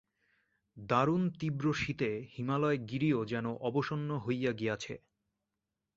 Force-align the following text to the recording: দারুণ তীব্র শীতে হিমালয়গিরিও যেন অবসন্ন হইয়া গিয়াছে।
দারুণ 0.77 1.23
তীব্র 1.39 1.65
শীতে 1.73 2.09
হিমালয়গিরিও 2.33 3.19
যেন 3.25 3.45
অবসন্ন 3.61 4.09
হইয়া 4.17 4.51
গিয়াছে। 4.51 4.93